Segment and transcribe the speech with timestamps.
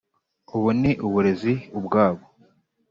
[0.55, 2.23] ubu ni uburezi ubwabo.